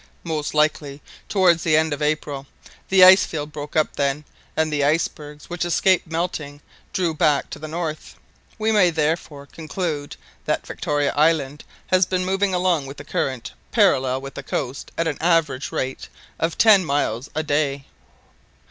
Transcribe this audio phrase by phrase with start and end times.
[0.23, 0.99] "Most likely
[1.29, 2.47] towards the end of April;
[2.89, 4.25] the ice field broke up then,
[4.57, 6.59] and the icebergs which escaped melting
[6.91, 8.15] drew back to the north.
[8.57, 14.21] We may, therefore, conclude that Victoria Island has been moving along with the current parallel
[14.21, 16.09] with the coast at an average rate
[16.39, 17.85] of ten miles a day."